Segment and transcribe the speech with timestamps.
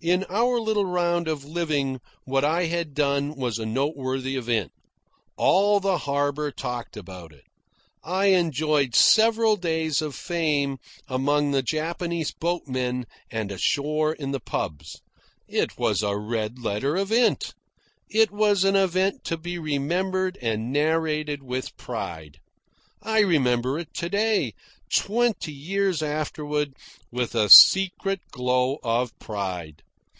[0.00, 4.70] In our little round of living what I had done was a noteworthy event.
[5.36, 7.42] All the harbour talked about it.
[8.04, 10.78] I enjoyed several days of fame
[11.08, 15.00] among the Japanese boatmen and ashore in the pubs.
[15.48, 17.54] It was a red letter event.
[18.08, 22.38] It was an event to be remembered and narrated with pride.
[23.02, 24.52] I remember it to day,
[24.94, 26.76] twenty years afterward,
[27.10, 29.82] with a secret glow of pride.